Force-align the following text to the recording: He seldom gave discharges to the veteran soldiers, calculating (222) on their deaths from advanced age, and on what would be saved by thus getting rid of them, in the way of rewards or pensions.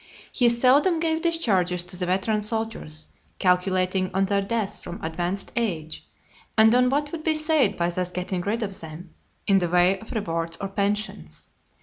He 0.31 0.49
seldom 0.49 0.99
gave 0.99 1.21
discharges 1.21 1.83
to 1.83 1.95
the 1.95 2.07
veteran 2.07 2.41
soldiers, 2.41 3.09
calculating 3.37 4.05
(222) 4.09 4.17
on 4.17 4.25
their 4.25 4.41
deaths 4.47 4.79
from 4.79 4.99
advanced 5.03 5.51
age, 5.55 6.09
and 6.57 6.73
on 6.73 6.89
what 6.89 7.11
would 7.11 7.23
be 7.23 7.35
saved 7.35 7.77
by 7.77 7.91
thus 7.91 8.09
getting 8.09 8.41
rid 8.41 8.63
of 8.63 8.79
them, 8.79 9.13
in 9.45 9.59
the 9.59 9.69
way 9.69 9.99
of 9.99 10.11
rewards 10.11 10.57
or 10.57 10.69
pensions. 10.69 11.49